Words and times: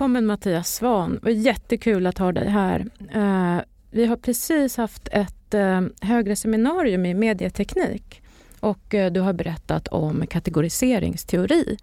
Välkommen 0.00 0.26
Mattias 0.26 0.74
Svan. 0.74 1.14
Det 1.14 1.22
var 1.22 1.30
jättekul 1.30 2.06
att 2.06 2.18
ha 2.18 2.32
dig 2.32 2.48
här. 2.48 2.86
Eh, 3.12 3.62
vi 3.90 4.06
har 4.06 4.16
precis 4.16 4.76
haft 4.76 5.08
ett 5.12 5.54
eh, 5.54 5.80
högre 6.00 6.36
seminarium 6.36 7.06
i 7.06 7.14
medieteknik 7.14 8.22
och 8.60 8.94
eh, 8.94 9.12
du 9.12 9.20
har 9.20 9.32
berättat 9.32 9.88
om 9.88 10.26
kategoriseringsteori 10.26 11.76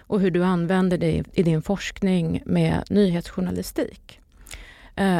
och 0.00 0.20
hur 0.20 0.30
du 0.30 0.44
använder 0.44 0.98
det 0.98 1.24
i 1.32 1.42
din 1.42 1.62
forskning 1.62 2.42
med 2.46 2.84
nyhetsjournalistik. 2.90 4.20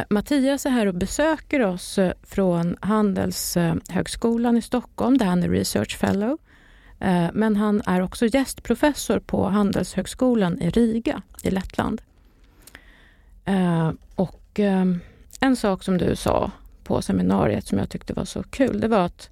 Mattias 0.09 0.65
är 0.65 0.69
här 0.69 0.85
och 0.85 0.95
besöker 0.95 1.59
oss 1.59 1.99
från 2.23 2.77
Handelshögskolan 2.81 4.57
i 4.57 4.61
Stockholm 4.61 5.17
där 5.17 5.25
han 5.25 5.43
är 5.43 5.49
research 5.49 5.97
fellow. 5.97 6.37
Men 7.33 7.55
han 7.55 7.81
är 7.85 8.01
också 8.01 8.25
gästprofessor 8.25 9.19
på 9.19 9.43
Handelshögskolan 9.49 10.61
i 10.61 10.69
Riga 10.69 11.21
i 11.43 11.51
Lettland. 11.51 12.01
Eh, 13.51 13.91
och 14.15 14.59
ehm, 14.59 14.99
en 15.39 15.55
sak 15.55 15.83
som 15.83 15.97
du 15.97 16.15
sa 16.15 16.51
på 16.83 17.01
seminariet 17.01 17.67
som 17.67 17.77
jag 17.77 17.89
tyckte 17.89 18.13
var 18.13 18.25
så 18.25 18.43
kul, 18.43 18.79
det 18.79 18.87
var 18.87 18.99
att 19.05 19.29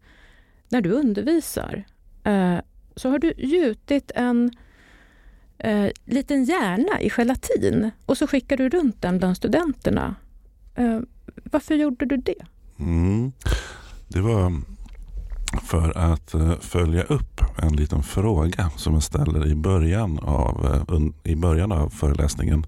när 0.70 0.82
du 0.82 0.92
undervisar 0.92 1.84
eh, 2.24 2.58
så 2.96 3.10
har 3.10 3.20
du 3.20 3.34
gjutit 3.38 4.12
en 4.16 4.52
eh, 5.58 5.90
liten 6.06 6.44
hjärna 6.44 7.02
i 7.02 7.10
gelatin 7.10 7.92
och 8.06 8.18
så 8.18 8.28
skickar 8.28 8.58
du 8.58 8.70
runt 8.70 9.02
den 9.02 9.18
bland 9.18 9.38
studenterna. 9.38 10.16
Eh, 10.76 11.00
varför 11.44 11.76
gjorde 11.76 12.06
du 12.06 12.18
det? 12.18 12.46
Mm. 12.80 13.32
Det 14.08 14.22
var 14.22 14.62
för 15.64 15.98
att 15.98 16.34
eh, 16.34 16.60
följa 16.60 17.04
upp 17.04 17.42
en 17.58 17.76
liten 17.76 18.04
fråga 18.04 18.70
som 18.78 18.94
jag 18.94 19.04
ställer 19.04 19.48
i 19.48 19.56
början 19.56 20.20
av, 20.20 20.86
i 21.24 21.36
början 21.36 21.72
av 21.72 21.90
föreläsningen 21.90 22.66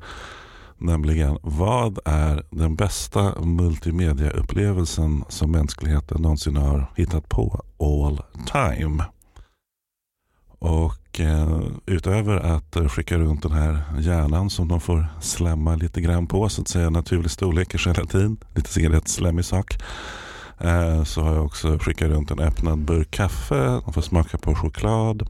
Nämligen, 0.84 1.38
vad 1.42 2.00
är 2.06 2.44
den 2.50 2.76
bästa 2.76 3.42
multimediaupplevelsen 3.42 5.24
som 5.30 5.52
mänskligheten 5.52 6.22
någonsin 6.22 6.58
har 6.58 6.92
hittat 6.96 7.30
på 7.30 7.64
all 7.80 8.22
time? 8.52 9.04
Och 10.60 11.20
eh, 11.20 11.62
utöver 11.86 12.38
att 12.38 12.92
skicka 12.92 13.18
runt 13.18 13.44
den 13.44 13.52
här 13.52 13.84
hjärnan 14.00 14.50
som 14.50 14.68
de 14.68 14.80
får 14.82 15.08
slämma 15.22 15.76
lite 15.76 16.02
grann 16.02 16.28
på, 16.28 16.50
så 16.50 16.62
att 16.62 16.68
säga 16.68 16.90
naturlig 16.90 17.32
storlek 17.32 17.76
i 17.76 17.78
gelatin, 17.78 18.38
lite 18.56 18.70
cigarettslemmig 18.70 19.46
sak. 19.46 19.78
Eh, 20.60 21.04
så 21.04 21.22
har 21.22 21.36
jag 21.36 21.46
också 21.46 21.80
skickat 21.80 22.10
runt 22.10 22.32
en 22.32 22.40
öppnad 22.40 22.80
burk 22.80 23.12
kaffe, 23.12 23.82
de 23.86 23.94
får 23.94 24.02
smaka 24.02 24.38
på 24.38 24.56
choklad 24.56 25.30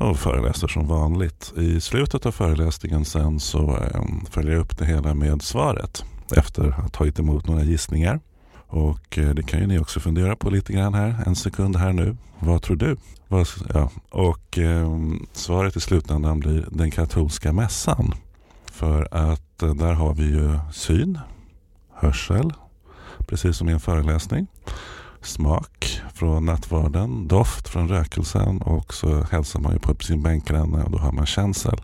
och 0.00 0.18
föreläser 0.18 0.68
som 0.68 0.86
vanligt. 0.86 1.52
I 1.56 1.80
slutet 1.80 2.26
av 2.26 2.32
föreläsningen 2.32 3.04
sen 3.04 3.40
så 3.40 3.76
eh, 3.76 4.02
följer 4.30 4.52
jag 4.52 4.60
upp 4.60 4.78
det 4.78 4.86
hela 4.86 5.14
med 5.14 5.42
svaret 5.42 6.04
efter 6.36 6.68
att 6.68 6.74
ha 6.74 6.88
tagit 6.88 7.18
emot 7.18 7.46
några 7.46 7.62
gissningar. 7.62 8.20
Och 8.66 9.18
eh, 9.18 9.30
det 9.30 9.42
kan 9.42 9.60
ju 9.60 9.66
ni 9.66 9.78
också 9.78 10.00
fundera 10.00 10.36
på 10.36 10.50
lite 10.50 10.72
grann 10.72 10.94
här. 10.94 11.22
En 11.26 11.36
sekund 11.36 11.76
här 11.76 11.92
nu. 11.92 12.16
Vad 12.38 12.62
tror 12.62 12.76
du? 12.76 12.96
ja. 13.74 13.90
Och 14.10 14.58
eh, 14.58 14.98
svaret 15.32 15.76
i 15.76 15.80
slutändan 15.80 16.40
blir 16.40 16.68
den 16.70 16.90
katolska 16.90 17.52
mässan. 17.52 18.14
För 18.72 19.08
att 19.10 19.62
eh, 19.62 19.74
där 19.74 19.92
har 19.92 20.14
vi 20.14 20.24
ju 20.24 20.58
syn, 20.72 21.18
hörsel, 21.94 22.52
precis 23.26 23.56
som 23.56 23.68
i 23.68 23.72
en 23.72 23.80
föreläsning 23.80 24.46
smak 25.22 25.99
från 26.20 26.44
nattvarden, 26.44 27.28
doft 27.28 27.68
från 27.68 27.88
rökelsen 27.88 28.62
och 28.62 28.94
så 28.94 29.22
hälsar 29.30 29.60
man 29.60 29.72
ju 29.72 29.78
på 29.78 29.94
sin 29.94 30.22
bänkgranne 30.22 30.84
och 30.84 30.90
då 30.90 30.98
har 30.98 31.12
man 31.12 31.26
känsel. 31.26 31.80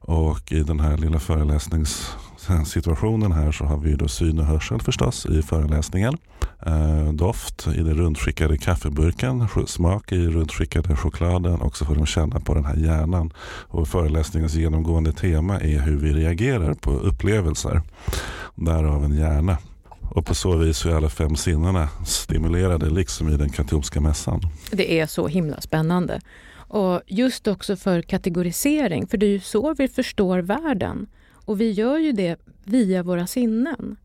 Och 0.00 0.52
i 0.52 0.60
den 0.60 0.80
här 0.80 0.96
lilla 0.96 1.20
föreläsningssituationen 1.20 3.32
här 3.32 3.52
så 3.52 3.64
har 3.64 3.76
vi 3.76 3.94
då 3.94 4.08
syn 4.08 4.38
och 4.38 4.44
hörsel 4.44 4.80
förstås 4.80 5.26
i 5.26 5.42
föreläsningen. 5.42 6.18
Eh, 6.66 7.12
doft 7.12 7.66
i 7.66 7.82
den 7.82 7.94
rundskickade 7.94 8.58
kaffeburken, 8.58 9.48
smak 9.66 10.12
i 10.12 10.26
rundskickade 10.26 10.96
chokladen 10.96 11.60
och 11.60 11.76
så 11.76 11.84
får 11.84 11.94
de 11.94 12.06
känna 12.06 12.40
på 12.40 12.54
den 12.54 12.64
här 12.64 12.76
hjärnan. 12.76 13.32
Och 13.68 13.88
föreläsningens 13.88 14.54
genomgående 14.54 15.12
tema 15.12 15.60
är 15.60 15.78
hur 15.78 15.96
vi 15.96 16.12
reagerar 16.12 16.74
på 16.74 16.90
upplevelser. 16.90 17.82
Därav 18.54 19.04
en 19.04 19.14
hjärna. 19.14 19.58
Och 20.10 20.26
på 20.26 20.34
så 20.34 20.56
vis 20.56 20.84
är 20.84 20.90
alla 20.90 21.08
fem 21.08 21.36
sinnena 21.36 21.88
stimulerade, 22.06 22.90
liksom 22.90 23.28
i 23.28 23.36
den 23.36 23.50
katolska 23.50 24.00
mässan. 24.00 24.40
Det 24.70 25.00
är 25.00 25.06
så 25.06 25.28
himla 25.28 25.60
spännande. 25.60 26.20
Och 26.68 27.00
just 27.06 27.48
också 27.48 27.76
för 27.76 28.02
kategorisering, 28.02 29.06
för 29.06 29.18
det 29.18 29.26
är 29.26 29.30
ju 29.30 29.40
så 29.40 29.74
vi 29.74 29.88
förstår 29.88 30.38
världen. 30.38 31.06
Och 31.32 31.60
vi 31.60 31.70
gör 31.70 31.98
ju 31.98 32.12
det 32.12 32.36
via 32.64 33.02
våra 33.02 33.26
sinnen. 33.26 33.96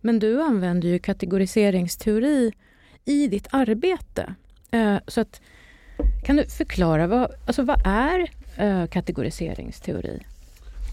Men 0.00 0.18
du 0.18 0.42
använder 0.42 0.88
ju 0.88 0.98
kategoriseringsteori 0.98 2.52
i 3.04 3.26
ditt 3.26 3.46
arbete. 3.50 4.34
Eh, 4.70 4.96
så 5.06 5.20
att, 5.20 5.40
kan 6.24 6.36
du 6.36 6.44
förklara, 6.44 7.06
vad, 7.06 7.30
alltså 7.46 7.62
vad 7.62 7.82
är 7.86 8.30
eh, 8.56 8.86
kategoriseringsteori? 8.86 10.26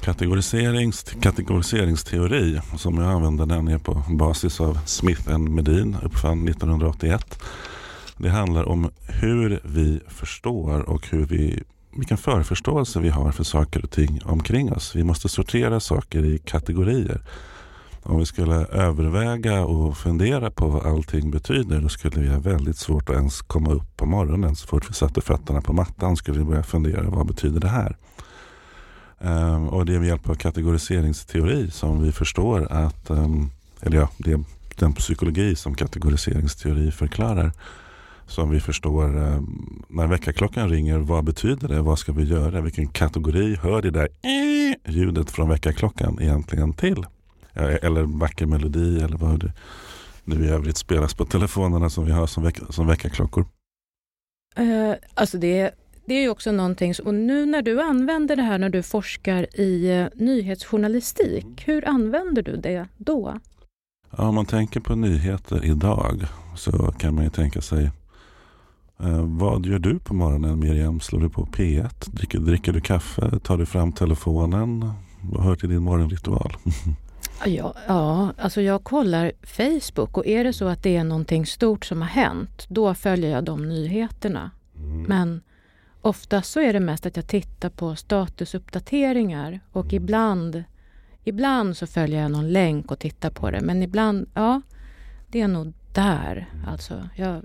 Kategoriserings, 0.07 1.03
kategoriseringsteori 1.03 2.61
som 2.77 2.97
jag 2.97 3.11
använder 3.11 3.45
den 3.45 3.67
är 3.67 3.77
på 3.77 4.03
basis 4.09 4.61
av 4.61 4.79
Smith 4.85 5.37
Medin 5.37 5.97
uppfann 6.03 6.47
1981. 6.47 7.39
Det 8.17 8.29
handlar 8.29 8.63
om 8.63 8.89
hur 9.07 9.59
vi 9.63 9.99
förstår 10.07 10.89
och 10.89 11.07
hur 11.07 11.25
vi, 11.25 11.63
vilken 11.97 12.17
förförståelse 12.17 12.99
vi 12.99 13.09
har 13.09 13.31
för 13.31 13.43
saker 13.43 13.83
och 13.83 13.91
ting 13.91 14.21
omkring 14.25 14.73
oss. 14.73 14.95
Vi 14.95 15.03
måste 15.03 15.29
sortera 15.29 15.79
saker 15.79 16.25
i 16.25 16.37
kategorier. 16.37 17.21
Om 18.03 18.19
vi 18.19 18.25
skulle 18.25 18.55
överväga 18.55 19.65
och 19.65 19.97
fundera 19.97 20.51
på 20.51 20.67
vad 20.67 20.85
allting 20.85 21.31
betyder 21.31 21.81
då 21.81 21.89
skulle 21.89 22.21
vi 22.21 22.27
ha 22.27 22.39
väldigt 22.39 22.77
svårt 22.77 23.09
att 23.09 23.15
ens 23.15 23.41
komma 23.41 23.71
upp 23.71 23.97
på 23.97 24.05
morgonen. 24.05 24.55
Så 24.55 24.67
fort 24.67 24.89
vi 24.89 24.93
satte 24.93 25.21
fötterna 25.21 25.61
på 25.61 25.73
mattan 25.73 26.17
skulle 26.17 26.39
vi 26.39 26.45
börja 26.45 26.63
fundera 26.63 27.09
vad 27.09 27.27
betyder 27.27 27.59
det 27.59 27.69
här? 27.69 27.97
Um, 29.19 29.69
och 29.69 29.85
det 29.85 29.95
är 29.95 29.99
med 29.99 30.07
hjälp 30.07 30.29
av 30.29 30.35
kategoriseringsteori 30.35 31.71
som 31.71 32.03
vi 32.03 32.11
förstår 32.11 32.71
att, 32.71 33.09
um, 33.09 33.51
eller 33.81 33.97
ja, 33.97 34.09
det 34.17 34.31
är 34.31 34.43
den 34.75 34.93
psykologi 34.93 35.55
som 35.55 35.75
kategoriseringsteori 35.75 36.91
förklarar. 36.91 37.51
Som 38.27 38.49
vi 38.49 38.59
förstår 38.59 39.17
um, 39.17 39.83
när 39.89 40.07
väckarklockan 40.07 40.69
ringer, 40.69 40.97
vad 40.97 41.23
betyder 41.23 41.67
det? 41.67 41.81
Vad 41.81 41.99
ska 41.99 42.11
vi 42.11 42.23
göra? 42.23 42.61
Vilken 42.61 42.87
kategori 42.87 43.55
hör 43.55 43.81
det 43.81 43.91
där 43.91 44.07
ljudet 44.87 45.31
från 45.31 45.49
väckarklockan 45.49 46.17
egentligen 46.21 46.73
till? 46.73 47.05
E-, 47.53 47.79
eller 47.81 48.03
vacker 48.03 48.45
melodi 48.45 49.03
eller 49.03 49.17
vad 49.17 49.39
det 49.39 49.51
nu 50.23 50.45
i 50.45 50.49
övrigt 50.49 50.77
spelas 50.77 51.13
på 51.13 51.25
telefonerna 51.25 51.89
som 51.89 52.05
vi 52.05 52.11
har 52.11 52.27
som, 52.27 52.43
väck 52.43 52.59
som 52.69 52.87
väckarklockor. 52.87 53.45
Uh, 54.59 54.93
alltså 55.13 55.37
det 55.37 55.71
det 56.07 56.13
är 56.13 56.21
ju 56.21 56.29
också 56.29 56.51
någonting, 56.51 56.93
och 57.05 57.13
nu 57.13 57.45
när 57.45 57.61
du 57.61 57.81
använder 57.81 58.35
det 58.35 58.41
här 58.41 58.57
när 58.57 58.69
du 58.69 58.83
forskar 58.83 59.59
i 59.59 59.91
eh, 59.91 60.07
nyhetsjournalistik, 60.15 61.43
mm. 61.43 61.55
hur 61.65 61.87
använder 61.87 62.41
du 62.41 62.57
det 62.57 62.87
då? 62.97 63.37
Ja, 64.17 64.27
om 64.27 64.35
man 64.35 64.45
tänker 64.45 64.79
på 64.79 64.95
nyheter 64.95 65.65
idag 65.65 66.25
så 66.55 66.71
kan 66.71 67.15
man 67.15 67.23
ju 67.23 67.29
tänka 67.29 67.61
sig 67.61 67.91
eh, 68.99 69.25
vad 69.25 69.65
gör 69.65 69.79
du 69.79 69.99
på 69.99 70.13
morgonen 70.13 70.59
Miriam? 70.59 70.99
Slår 70.99 71.19
du 71.19 71.29
på 71.29 71.45
P1? 71.45 72.09
Dricker, 72.11 72.39
dricker 72.39 72.73
du 72.73 72.81
kaffe? 72.81 73.39
Tar 73.39 73.57
du 73.57 73.65
fram 73.65 73.91
telefonen? 73.91 74.91
Vad 75.21 75.43
hör 75.43 75.55
till 75.55 75.69
din 75.69 75.83
morgonritual? 75.83 76.57
Ja, 77.45 77.73
ja, 77.87 78.33
alltså 78.37 78.61
jag 78.61 78.83
kollar 78.83 79.31
Facebook 79.43 80.17
och 80.17 80.27
är 80.27 80.43
det 80.43 80.53
så 80.53 80.67
att 80.67 80.83
det 80.83 80.97
är 80.97 81.03
någonting 81.03 81.45
stort 81.45 81.85
som 81.85 82.01
har 82.01 82.09
hänt, 82.09 82.65
då 82.69 82.93
följer 82.93 83.31
jag 83.31 83.43
de 83.43 83.69
nyheterna. 83.69 84.51
Mm. 84.75 85.03
Men 85.03 85.41
Oftast 86.07 86.51
så 86.51 86.59
är 86.59 86.73
det 86.73 86.79
mest 86.79 87.05
att 87.05 87.15
jag 87.15 87.27
tittar 87.27 87.69
på 87.69 87.95
statusuppdateringar 87.95 89.59
och 89.71 89.85
mm. 89.85 90.03
ibland, 90.03 90.63
ibland 91.23 91.77
så 91.77 91.87
följer 91.87 92.21
jag 92.21 92.31
någon 92.31 92.51
länk 92.51 92.91
och 92.91 92.99
tittar 92.99 93.29
på 93.29 93.51
det. 93.51 93.61
Men 93.61 93.83
ibland, 93.83 94.29
ja, 94.33 94.61
det 95.27 95.41
är 95.41 95.47
nog 95.47 95.73
där. 95.93 96.49
Alltså, 96.67 97.09
jag... 97.15 97.41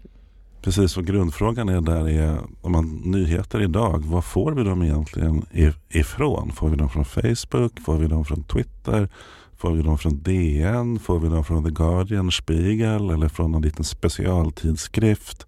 Precis, 0.63 0.97
och 0.97 1.05
grundfrågan 1.05 1.69
är 1.69 1.81
där 1.81 2.09
är 2.09 2.39
om 2.61 2.73
man 2.73 3.03
nyheter 3.05 3.63
idag, 3.63 4.05
var 4.05 4.23
får 4.23 4.53
vi 4.53 4.65
dem 4.65 4.83
egentligen 4.83 5.47
ifrån? 5.89 6.53
Får 6.53 6.69
vi 6.69 6.77
dem 6.77 6.89
från 6.89 7.05
Facebook? 7.05 7.81
Får 7.81 7.97
vi 7.97 8.07
dem 8.07 8.25
från 8.25 8.43
Twitter? 8.43 9.09
Får 9.57 9.73
vi 9.73 9.83
dem 9.83 9.99
från 9.99 10.23
DN? 10.23 10.99
Får 10.99 11.19
vi 11.19 11.29
dem 11.29 11.45
från 11.45 11.65
The 11.65 11.71
Guardian, 11.71 12.31
Spiegel 12.31 13.11
eller 13.11 13.29
från 13.29 13.53
någon 13.53 13.63
liten 13.63 13.85
specialtidskrift? 13.85 15.47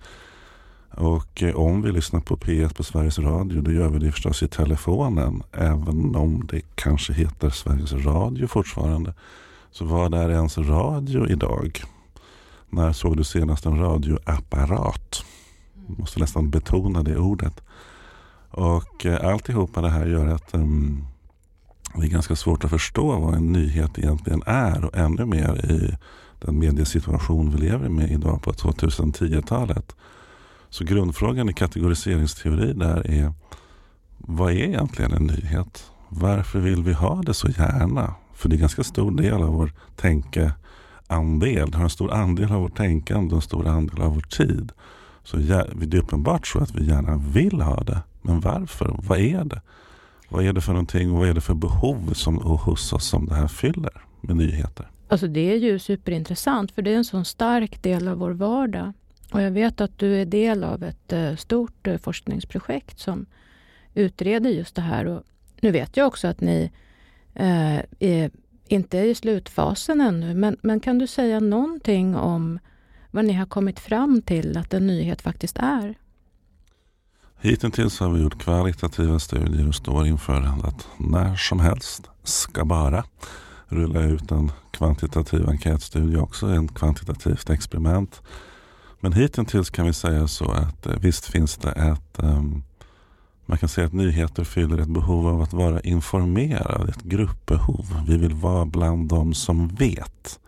Och 0.96 1.42
eh, 1.42 1.54
om 1.54 1.82
vi 1.82 1.92
lyssnar 1.92 2.20
på 2.20 2.36
P1 2.36 2.74
på 2.74 2.82
Sveriges 2.82 3.18
Radio 3.18 3.60
då 3.60 3.72
gör 3.72 3.88
vi 3.88 3.98
det 3.98 4.12
förstås 4.12 4.42
i 4.42 4.48
telefonen. 4.48 5.42
Även 5.52 6.16
om 6.16 6.46
det 6.50 6.62
kanske 6.74 7.12
heter 7.12 7.50
Sveriges 7.50 7.92
Radio 7.92 8.46
fortfarande. 8.46 9.14
Så 9.70 9.84
vad 9.84 10.14
är 10.14 10.30
ens 10.30 10.58
radio 10.58 11.28
idag? 11.28 11.82
När 12.70 12.92
såg 12.92 13.16
du 13.16 13.24
senast 13.24 13.66
en 13.66 13.78
radioapparat? 13.78 15.24
Jag 15.88 15.98
måste 15.98 16.20
nästan 16.20 16.50
betona 16.50 17.02
det 17.02 17.16
ordet. 17.16 17.62
Och 18.50 19.06
eh, 19.06 19.32
alltihopa 19.32 19.80
det 19.80 19.90
här 19.90 20.06
gör 20.06 20.26
att 20.26 20.54
um, 20.54 21.04
det 21.94 22.06
är 22.06 22.10
ganska 22.10 22.36
svårt 22.36 22.64
att 22.64 22.70
förstå 22.70 23.18
vad 23.18 23.34
en 23.34 23.52
nyhet 23.52 23.98
egentligen 23.98 24.42
är 24.46 24.84
och 24.84 24.96
ännu 24.96 25.24
mer 25.24 25.70
i 25.72 25.96
den 26.40 26.58
mediesituation 26.58 27.50
vi 27.50 27.58
lever 27.58 27.88
med 27.88 28.10
idag 28.10 28.42
på 28.42 28.52
2010-talet. 28.52 29.96
Så 30.74 30.84
grundfrågan 30.84 31.48
i 31.48 31.52
kategoriseringsteori 31.52 32.72
där 32.72 33.10
är 33.10 33.32
vad 34.18 34.52
är 34.52 34.56
egentligen 34.56 35.12
en 35.12 35.26
nyhet? 35.26 35.90
Varför 36.08 36.58
vill 36.58 36.82
vi 36.82 36.92
ha 36.92 37.22
det 37.22 37.34
så 37.34 37.48
gärna? 37.48 38.14
För 38.32 38.48
det 38.48 38.52
är 38.52 38.56
en 38.56 38.60
ganska 38.60 38.84
stor 38.84 39.10
del 39.10 39.42
av 39.42 39.54
vår 39.54 39.72
tänkeandel. 39.96 41.70
Det 41.70 41.76
har 41.76 41.84
en 41.84 41.90
stor 41.90 42.12
andel 42.12 42.52
av 42.52 42.60
vårt 42.60 42.76
tänkande 42.76 43.34
och 43.34 43.38
en 43.38 43.42
stor 43.42 43.66
andel 43.66 44.02
av 44.02 44.14
vår 44.14 44.20
tid. 44.20 44.72
Så 45.22 45.36
det 45.36 45.96
är 45.96 45.96
uppenbart 45.96 46.46
så 46.46 46.58
att 46.58 46.74
vi 46.74 46.86
gärna 46.86 47.16
vill 47.16 47.60
ha 47.60 47.82
det. 47.82 48.00
Men 48.22 48.40
varför? 48.40 48.96
Vad 48.98 49.18
är 49.18 49.44
det? 49.44 49.60
Vad 50.28 50.44
är 50.44 50.52
det 50.52 50.60
för 50.60 50.72
någonting 50.72 51.12
och 51.12 51.18
vad 51.18 51.28
är 51.28 51.34
det 51.34 51.40
för 51.40 51.54
behov 51.54 52.12
som, 52.12 52.36
hos 52.36 52.92
oss 52.92 53.04
som 53.06 53.26
det 53.26 53.34
här 53.34 53.48
fyller 53.48 54.02
med 54.20 54.36
nyheter? 54.36 54.90
Alltså 55.08 55.26
det 55.26 55.52
är 55.52 55.56
ju 55.56 55.78
superintressant 55.78 56.72
för 56.72 56.82
det 56.82 56.92
är 56.92 56.96
en 56.96 57.04
sån 57.04 57.24
stark 57.24 57.82
del 57.82 58.08
av 58.08 58.18
vår 58.18 58.30
vardag. 58.30 58.92
Och 59.34 59.42
jag 59.42 59.50
vet 59.50 59.80
att 59.80 59.98
du 59.98 60.20
är 60.20 60.24
del 60.24 60.64
av 60.64 60.82
ett 60.82 61.12
eh, 61.12 61.36
stort 61.36 61.86
eh, 61.86 61.98
forskningsprojekt 61.98 62.98
som 62.98 63.26
utreder 63.94 64.50
just 64.50 64.74
det 64.74 64.82
här. 64.82 65.06
Och 65.06 65.22
nu 65.60 65.70
vet 65.70 65.96
jag 65.96 66.06
också 66.06 66.28
att 66.28 66.40
ni 66.40 66.70
eh, 67.34 67.78
är, 67.98 68.30
inte 68.68 68.98
är 68.98 69.04
i 69.04 69.14
slutfasen 69.14 70.00
ännu, 70.00 70.34
men, 70.34 70.56
men 70.62 70.80
kan 70.80 70.98
du 70.98 71.06
säga 71.06 71.40
någonting 71.40 72.16
om 72.16 72.58
vad 73.10 73.24
ni 73.24 73.32
har 73.32 73.46
kommit 73.46 73.80
fram 73.80 74.22
till 74.22 74.56
att 74.56 74.74
en 74.74 74.86
nyhet 74.86 75.22
faktiskt 75.22 75.58
är? 75.58 75.94
Hittills 77.40 78.00
har 78.00 78.10
vi 78.10 78.22
gjort 78.22 78.42
kvalitativa 78.42 79.18
studier 79.18 79.68
och 79.68 79.74
står 79.74 80.06
inför 80.06 80.66
att 80.68 80.88
när 80.98 81.36
som 81.36 81.60
helst 81.60 82.10
ska 82.22 82.64
bara 82.64 83.04
rulla 83.66 84.02
ut 84.02 84.30
en 84.30 84.52
kvantitativ 84.70 85.48
enkätstudie 85.48 86.16
också, 86.16 86.54
Ett 86.54 86.74
kvantitativt 86.74 87.50
experiment. 87.50 88.22
Men 89.04 89.12
hittills 89.12 89.70
kan 89.70 89.86
vi 89.86 89.92
säga 89.92 90.28
så 90.28 90.50
att 90.50 90.86
eh, 90.86 90.96
visst 91.00 91.26
finns 91.26 91.56
det 91.56 91.70
ett 91.70 92.18
um, 92.24 92.62
man 93.46 93.58
kan 93.58 93.68
säga 93.68 93.86
att 93.86 93.92
nyheter 93.92 94.44
fyller 94.44 94.78
ett 94.78 94.88
behov 94.88 95.28
av 95.28 95.42
att 95.42 95.52
vara 95.52 95.80
informerad, 95.80 96.88
ett 96.88 97.02
gruppbehov. 97.02 98.02
Vi 98.08 98.16
vill 98.16 98.34
vara 98.34 98.64
bland 98.64 99.08
de 99.08 99.34
som 99.34 99.68
vet. 99.68 100.40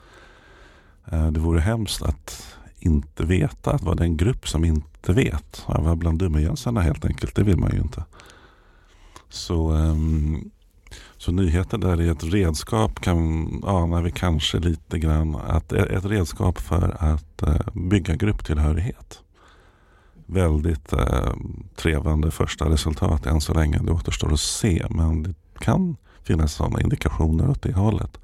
Eh, 1.05 1.27
det 1.27 1.41
vore 1.41 1.61
hemskt 1.61 2.03
att 2.03 2.57
inte 2.79 3.25
veta, 3.25 3.71
att 3.71 3.83
vara 3.83 3.95
den 3.95 4.17
grupp 4.17 4.49
som 4.49 4.65
inte 4.65 5.13
vet. 5.13 5.65
Att 5.67 5.85
vara 5.85 5.97
bland 5.97 6.19
dummerjönsarna 6.19 6.81
helt 6.81 7.05
enkelt, 7.05 7.35
det 7.35 7.43
vill 7.43 7.59
man 7.59 7.71
ju 7.73 7.79
inte. 7.79 8.05
Så, 9.29 9.73
um, 9.73 10.51
så 11.27 11.33
nyheter 11.33 11.79
där 11.79 12.01
är 12.01 12.11
ett 12.13 12.25
redskap, 12.25 13.01
kan 13.01 13.17
anar 13.65 14.03
vi 14.03 14.11
kanske 14.11 14.59
lite 14.59 14.99
grann, 14.99 15.37
att 15.37 15.73
ett 15.73 16.05
redskap 16.05 16.59
för 16.59 16.97
att 16.99 17.43
eh, 17.43 17.57
bygga 17.73 18.15
grupptillhörighet. 18.15 19.23
Väldigt 20.27 20.93
eh, 20.93 21.33
trevande 21.77 22.31
första 22.31 22.71
resultat 22.71 23.27
än 23.27 23.41
så 23.41 23.55
länge. 23.55 23.79
Det 23.79 23.93
återstår 23.93 24.33
att 24.33 24.41
se, 24.41 24.87
men 24.91 25.23
det 25.23 25.35
kan 25.59 25.97
finnas 26.23 26.53
sådana 26.53 26.81
indikationer 26.81 27.51
åt 27.51 27.63
det 27.63 27.73
hållet. 27.73 28.21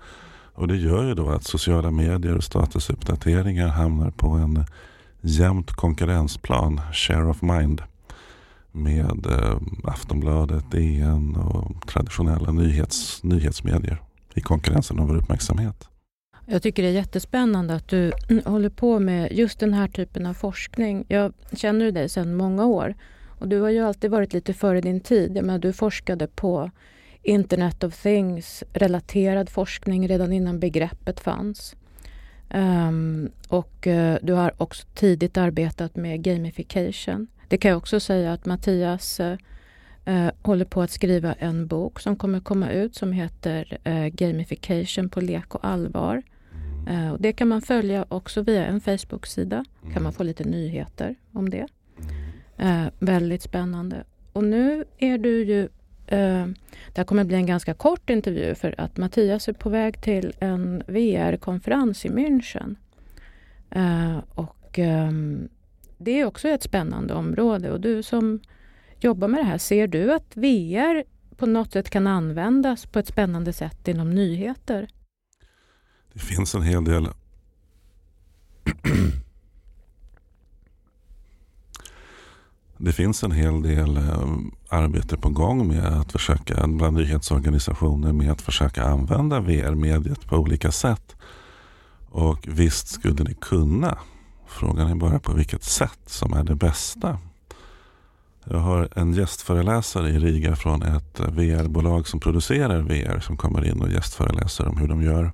Och 0.54 0.69
det 0.69 0.76
gör 0.76 1.04
ju 1.04 1.14
då 1.14 1.28
att 1.28 1.44
sociala 1.44 1.90
medier 1.90 2.37
och 2.37 2.44
statusuppdateringar 2.44 3.69
hamnar 3.69 4.10
på 4.10 4.28
en 4.28 4.64
jämnt 5.20 5.72
konkurrensplan, 5.72 6.81
share 6.93 7.31
of 7.31 7.43
mind, 7.43 7.82
med 8.73 9.27
eh, 9.27 9.57
Aftonbladet, 9.85 10.71
DN 10.71 11.37
och 11.37 11.87
traditionella 11.87 12.53
nyhets, 12.53 13.23
nyhetsmedier 13.23 14.03
i 14.35 14.41
konkurrensen 14.41 14.99
om 14.99 15.09
vår 15.09 15.17
uppmärksamhet. 15.17 15.89
Jag 16.47 16.63
tycker 16.63 16.83
det 16.83 16.89
är 16.89 16.93
jättespännande 16.93 17.75
att 17.75 17.89
du 17.89 18.13
håller 18.45 18.69
på 18.69 18.99
med 18.99 19.33
just 19.33 19.59
den 19.59 19.75
här 19.75 19.89
typen 19.89 20.27
av 20.27 20.35
forskning. 20.35 21.05
Jag 21.09 21.33
känner 21.53 21.93
dig 21.93 22.09
sedan 22.09 22.35
många 22.35 22.67
år 22.67 22.95
och 23.39 23.49
du 23.49 23.61
har 23.61 23.71
ju 23.71 23.81
alltid 23.81 24.11
varit 24.11 24.33
lite 24.33 24.55
före 24.55 24.81
din 24.81 25.01
tid. 25.01 25.37
Jag 25.37 25.45
menar, 25.45 25.59
du 25.59 25.73
forskade 25.73 26.27
på 26.27 26.71
Internet 27.23 27.85
of 27.85 28.03
Things 28.03 28.65
relaterad 28.73 29.51
forskning 29.51 30.09
redan 30.09 30.33
innan 30.33 30.61
begreppet 30.61 31.21
fanns. 31.21 31.77
Um, 32.55 33.31
och 33.49 33.87
uh, 33.87 34.15
du 34.23 34.33
har 34.33 34.63
också 34.63 34.87
tidigt 34.95 35.37
arbetat 35.37 35.97
med 35.97 36.23
gamification. 36.23 37.27
Det 37.52 37.58
kan 37.58 37.69
jag 37.69 37.78
också 37.78 38.00
säga 38.00 38.32
att 38.32 38.46
Mattias 38.46 39.20
uh, 39.20 39.34
uh, 40.08 40.31
håller 40.43 40.64
på 40.64 40.82
att 40.82 40.90
skriva 40.90 41.32
en 41.32 41.66
bok 41.66 42.00
som 42.00 42.16
kommer 42.16 42.40
komma 42.40 42.70
ut 42.70 42.94
som 42.94 43.12
heter 43.12 43.78
Gamification 44.08 45.08
på 45.08 45.20
lek 45.20 45.54
och 45.54 45.66
allvar. 45.66 46.22
och 47.12 47.20
det 47.20 47.32
kan 47.32 47.49
man 47.49 47.62
följa 47.62 48.04
också 48.08 48.43
via 48.43 48.66
en 48.66 48.81
Facebook-sida. 48.81 49.64
kan 49.93 50.02
man 50.02 50.12
få 50.12 50.22
lite 50.22 50.44
nyheter 50.44 51.14
om 51.32 51.50
det. 51.50 51.66
väldigt 52.99 53.43
spännande. 53.43 54.04
Och 54.32 54.44
nu 54.44 54.84
är 54.99 55.19
du 55.19 55.44
ju 55.44 55.69
Eh, 56.12 56.46
det 56.93 56.96
här 56.96 57.04
kommer 57.04 57.25
bli 57.25 57.37
en 57.37 57.46
ganska 57.46 57.75
kort 57.75 58.10
intervju 58.10 58.54
för 58.54 58.75
att 58.78 58.96
Mattias 58.96 59.49
är 59.49 59.52
på 59.52 59.69
väg 59.69 60.02
till 60.02 60.32
en 60.38 60.82
VR-konferens 60.87 62.04
i 62.04 62.08
München. 62.08 62.76
Eh, 63.70 64.19
och 64.34 64.78
ehm, 64.78 65.49
det 66.02 66.20
är 66.20 66.26
också 66.26 66.49
ett 66.49 66.62
spännande 66.62 67.14
område 67.14 67.70
och 67.70 67.81
du 67.81 68.02
som 68.02 68.40
jobbar 69.00 69.28
med 69.28 69.40
det 69.40 69.44
här, 69.44 69.58
ser 69.58 69.87
du 69.87 70.12
att 70.12 70.37
VR 70.37 71.04
på 71.37 71.46
något 71.46 71.72
sätt 71.72 71.90
kan 71.90 72.06
användas 72.06 72.87
på 72.87 72.99
ett 72.99 73.08
spännande 73.08 73.52
sätt 73.52 73.88
inom 73.88 74.10
nyheter? 74.10 74.88
Det 76.12 76.19
finns 76.19 76.54
en 76.54 76.62
hel 76.62 76.84
del 76.84 77.08
det 82.76 82.93
finns 82.93 83.22
en 83.22 83.32
hel 83.32 83.62
del 83.62 83.96
eh, 83.96 84.37
arbete 84.69 85.16
på 85.16 85.28
gång 85.28 85.69
med 85.69 85.84
att 85.84 86.12
försöka, 86.12 86.66
bland 86.66 86.96
nyhetsorganisationer, 86.96 88.12
med 88.12 88.32
att 88.32 88.43
försöka 88.43 88.84
använda 88.84 89.40
VR-mediet 89.40 90.26
på 90.26 90.37
olika 90.37 90.72
sätt. 90.72 91.16
Och 92.08 92.38
visst 92.49 92.88
skulle 92.88 93.25
ni 93.25 93.34
kunna. 93.34 93.99
Frågan 94.52 94.90
är 94.90 94.94
bara 94.94 95.19
på 95.19 95.32
vilket 95.32 95.64
sätt 95.64 96.00
som 96.06 96.32
är 96.32 96.44
det 96.44 96.54
bästa. 96.54 97.18
Jag 98.44 98.59
har 98.59 98.88
en 98.97 99.12
gästföreläsare 99.12 100.09
i 100.09 100.18
Riga 100.18 100.56
från 100.56 100.82
ett 100.82 101.21
eh, 101.21 101.26
VR-bolag 101.26 102.09
som 102.09 102.21
producerar 102.21 102.82
VR 102.82 103.21
som 103.21 103.37
kommer 103.37 103.64
in 103.64 103.80
och 103.80 103.90
gästföreläser 103.90 104.68
om 104.68 104.76
hur 104.76 104.88
de 104.88 105.02
gör. 105.02 105.32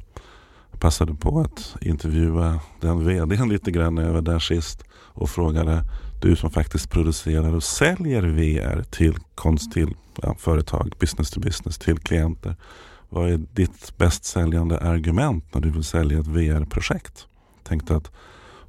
Jag 0.70 0.80
passade 0.80 1.14
på 1.14 1.40
att 1.40 1.76
intervjua 1.80 2.60
den 2.80 3.06
vdn 3.06 3.48
lite 3.48 3.70
grann 3.70 3.94
när 3.94 4.02
jag 4.02 4.12
var 4.12 4.22
där 4.22 4.38
sist 4.38 4.84
och 4.92 5.30
frågade 5.30 5.84
du 6.22 6.36
som 6.36 6.50
faktiskt 6.50 6.90
producerar 6.90 7.54
och 7.54 7.62
säljer 7.62 8.22
VR 8.22 8.82
till, 8.82 9.14
konst, 9.34 9.72
till 9.72 9.94
ja, 10.22 10.34
företag, 10.38 10.92
business 11.00 11.30
to 11.30 11.40
business, 11.40 11.78
till 11.78 11.98
klienter. 11.98 12.56
Vad 13.08 13.30
är 13.30 13.36
ditt 13.36 13.96
bäst 13.96 14.24
säljande 14.24 14.78
argument 14.78 15.54
när 15.54 15.60
du 15.60 15.70
vill 15.70 15.84
sälja 15.84 16.20
ett 16.20 16.26
VR-projekt? 16.26 17.26
Tänkte 17.62 17.96
att 17.96 18.10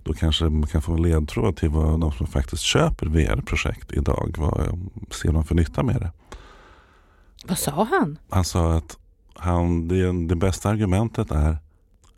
då 0.09 0.15
kanske 0.15 0.45
man 0.45 0.67
kan 0.67 0.81
få 0.81 0.93
en 0.93 1.01
ledtråd 1.01 1.55
till 1.55 1.69
vad 1.69 1.99
de 1.99 2.11
som 2.11 2.27
faktiskt 2.27 2.63
köper 2.63 3.05
VR-projekt 3.05 3.91
idag, 3.91 4.35
vad 4.37 4.79
ser 5.11 5.31
de 5.31 5.43
för 5.43 5.55
nytta 5.55 5.83
med 5.83 5.95
det? 5.95 6.11
Vad 7.47 7.57
sa 7.57 7.83
han? 7.83 8.19
Han 8.29 8.45
sa 8.45 8.73
att 8.73 8.97
han, 9.33 9.87
det, 9.87 10.27
det 10.27 10.35
bästa 10.35 10.69
argumentet 10.69 11.31
är 11.31 11.57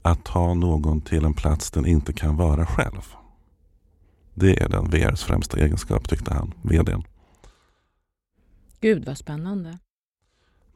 att 0.01 0.25
ta 0.25 0.53
någon 0.53 1.01
till 1.01 1.25
en 1.25 1.33
plats 1.33 1.71
den 1.71 1.85
inte 1.85 2.13
kan 2.13 2.37
vara 2.37 2.65
själv. 2.65 3.13
Det 4.33 4.61
är 4.61 4.69
den 4.69 4.89
VRs 4.89 5.23
främsta 5.23 5.59
egenskap 5.59 6.09
tyckte 6.09 6.33
han, 6.33 6.53
vdn. 6.61 7.03
Gud 8.81 9.05
vad 9.05 9.17
spännande. 9.17 9.77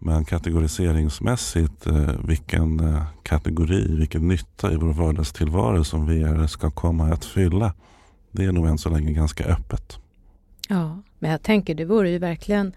Men 0.06 0.26
kategoriseringsmässigt, 0.26 1.88
eh, 1.88 2.12
vilken 2.28 2.80
eh, 2.80 3.04
kategori, 3.24 3.96
vilken 3.96 4.28
nytta 4.28 4.72
i 4.72 4.76
vår 4.76 4.94
vardagstillvaro 4.94 5.84
som 5.84 6.06
VR 6.06 6.48
ska 6.48 6.72
komma 6.72 7.14
att 7.14 7.26
fylla, 7.26 7.74
det 8.32 8.46
är 8.46 8.52
nog 8.52 8.68
än 8.68 8.78
så 8.78 8.90
länge 8.90 9.12
ganska 9.12 9.44
öppet. 9.46 9.98
Ja, 10.70 11.02
men 11.20 11.32
jag 11.32 11.42
tänker 11.42 11.76
det 11.76 11.86
vore 11.86 12.10
ju 12.10 12.18
verkligen 12.18 12.74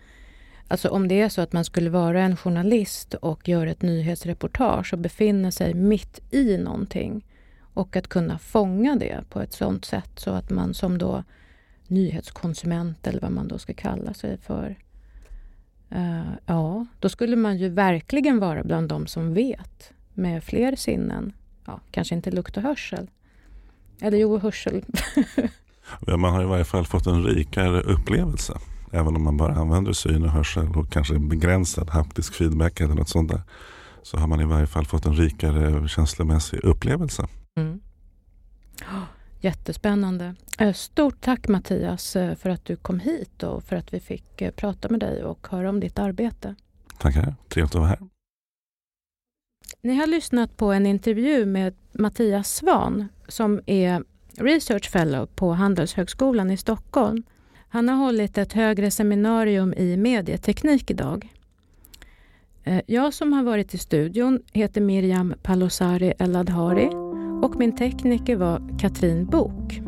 Alltså 0.69 0.89
om 0.89 1.09
det 1.09 1.21
är 1.21 1.29
så 1.29 1.41
att 1.41 1.53
man 1.53 1.65
skulle 1.65 1.91
vara 1.91 2.23
en 2.23 2.37
journalist 2.37 3.15
och 3.15 3.49
göra 3.49 3.71
ett 3.71 3.83
nyhetsreportage 3.83 4.93
och 4.93 4.99
befinner 4.99 5.51
sig 5.51 5.75
mitt 5.75 6.21
i 6.31 6.57
någonting 6.57 7.27
och 7.75 7.97
att 7.97 8.09
kunna 8.09 8.39
fånga 8.39 8.97
det 8.97 9.25
på 9.31 9.41
ett 9.41 9.53
sådant 9.53 9.85
sätt 9.85 10.11
så 10.17 10.31
att 10.31 10.51
man 10.51 10.75
som 10.75 10.99
då 10.99 11.25
nyhetskonsument 11.87 13.07
eller 13.07 13.21
vad 13.21 13.33
man 13.33 13.49
då 13.49 13.59
ska 13.59 13.75
kalla 13.75 14.15
sig 14.15 14.39
för. 14.39 14.77
Uh, 15.93 16.33
ja, 16.47 16.87
då 17.09 17.13
skulle 17.13 17.37
man 17.37 17.59
ju 17.59 17.69
verkligen 17.69 18.39
vara 18.39 18.65
bland 18.65 18.89
de 18.89 19.07
som 19.07 19.35
vet 19.35 19.93
med 20.15 20.45
fler 20.45 20.77
sinnen. 20.77 21.33
Ja, 21.65 21.81
kanske 21.91 22.15
inte 22.15 22.31
lukt 22.31 22.57
och 22.57 22.63
hörsel. 22.63 23.11
Eller 24.01 24.19
jo, 24.19 24.39
hörsel. 24.39 24.85
man 26.19 26.33
har 26.33 26.43
i 26.43 26.47
varje 26.47 26.65
fall 26.65 26.87
fått 26.87 27.07
en 27.07 27.25
rikare 27.25 27.81
upplevelse 27.81 28.59
Även 28.93 29.17
om 29.17 29.25
man 29.25 29.37
bara 29.37 29.55
använder 29.55 29.93
syn 29.93 30.25
och 30.25 30.31
hörsel 30.31 30.77
och 30.77 30.91
kanske 30.91 31.19
begränsad 31.19 31.91
haptisk 31.91 32.35
feedback 32.35 32.81
eller 32.81 32.95
något 32.95 33.09
sånt 33.09 33.31
där. 33.31 33.43
Så 34.03 34.17
har 34.17 34.27
man 34.27 34.41
i 34.41 34.45
varje 34.45 34.67
fall 34.67 34.87
fått 34.87 35.07
en 35.07 35.17
rikare 35.17 35.89
känslomässig 35.89 36.65
upplevelse. 36.65 37.27
Mm. 37.57 37.81
Jättespännande. 39.41 40.35
Eh, 40.59 40.73
stort 40.73 41.21
tack 41.21 41.49
Mattias 41.49 42.17
eh, 42.17 42.35
för 42.35 42.51
att 42.51 42.65
du 42.65 42.77
kom 42.77 43.01
hit 43.01 43.43
och 43.43 43.65
för 43.65 43.77
att 43.77 43.95
vi 43.95 44.01
fick 44.01 44.43
eh, 44.43 44.51
prata 44.51 44.89
med 44.89 45.01
dig 45.01 45.25
och 45.25 45.47
höra 45.51 45.69
om 45.69 45.81
ditt 45.81 45.99
arbete. 45.99 46.55
Tackar, 46.99 47.35
trevligt 47.49 47.75
att 47.75 47.81
vara 47.81 47.89
här. 47.89 47.99
Ni 49.81 49.95
har 49.95 50.07
lyssnat 50.07 50.57
på 50.57 50.73
en 50.73 50.87
intervju 50.87 51.47
med 51.47 51.75
Mattias 51.93 52.55
Svan 52.55 53.09
som 53.29 53.61
är 53.67 54.05
Research 54.37 54.91
Fellow 54.91 55.27
på 55.27 55.53
Handelshögskolan 55.53 56.51
i 56.51 56.57
Stockholm. 56.57 57.23
Han 57.69 57.89
har 57.89 57.97
hållit 57.97 58.39
ett 58.39 58.53
högre 58.53 58.91
seminarium 58.91 59.75
i 59.75 59.97
medieteknik 59.97 60.91
idag. 60.91 61.33
Eh, 62.65 62.81
jag 62.87 63.15
som 63.15 63.33
har 63.33 63.43
varit 63.43 63.75
i 63.75 63.79
studion 63.79 64.43
heter 64.53 64.81
Miriam 64.81 65.35
Palosari 65.43 66.13
Eladhari 66.19 66.89
och 67.43 67.57
min 67.57 67.77
tekniker 67.77 68.37
var 68.37 68.79
Katrin 68.79 69.27
Bok. 69.27 69.88